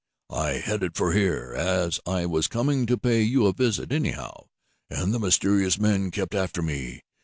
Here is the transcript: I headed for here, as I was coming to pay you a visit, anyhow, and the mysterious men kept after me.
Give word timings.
I 0.33 0.53
headed 0.53 0.95
for 0.97 1.13
here, 1.13 1.53
as 1.55 1.99
I 2.07 2.25
was 2.25 2.47
coming 2.47 2.87
to 2.87 2.97
pay 2.97 3.21
you 3.21 3.45
a 3.45 3.53
visit, 3.53 3.91
anyhow, 3.91 4.45
and 4.89 5.13
the 5.13 5.19
mysterious 5.19 5.77
men 5.77 6.09
kept 6.09 6.33
after 6.33 6.63
me. 6.63 7.03